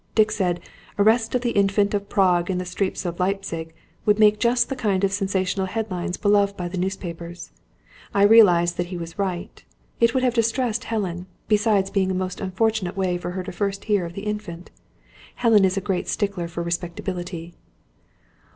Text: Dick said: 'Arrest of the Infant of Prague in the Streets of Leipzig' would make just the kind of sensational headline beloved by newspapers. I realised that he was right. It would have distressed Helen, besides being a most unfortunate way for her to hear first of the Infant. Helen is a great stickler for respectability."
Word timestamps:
Dick 0.15 0.31
said: 0.31 0.61
'Arrest 0.97 1.35
of 1.35 1.41
the 1.41 1.51
Infant 1.51 1.93
of 1.93 2.09
Prague 2.09 2.49
in 2.49 2.57
the 2.57 2.65
Streets 2.65 3.05
of 3.05 3.19
Leipzig' 3.19 3.71
would 4.03 4.17
make 4.17 4.39
just 4.39 4.67
the 4.67 4.75
kind 4.75 5.03
of 5.03 5.11
sensational 5.13 5.67
headline 5.67 6.09
beloved 6.23 6.57
by 6.57 6.67
newspapers. 6.69 7.51
I 8.11 8.23
realised 8.23 8.77
that 8.77 8.87
he 8.87 8.97
was 8.97 9.19
right. 9.19 9.63
It 9.99 10.15
would 10.15 10.23
have 10.23 10.33
distressed 10.33 10.85
Helen, 10.85 11.27
besides 11.47 11.91
being 11.91 12.09
a 12.09 12.15
most 12.15 12.41
unfortunate 12.41 12.97
way 12.97 13.19
for 13.19 13.29
her 13.29 13.43
to 13.43 13.51
hear 13.51 13.55
first 13.55 13.87
of 13.87 14.13
the 14.15 14.23
Infant. 14.23 14.71
Helen 15.35 15.63
is 15.63 15.77
a 15.77 15.81
great 15.81 16.07
stickler 16.07 16.47
for 16.47 16.63
respectability." 16.63 17.53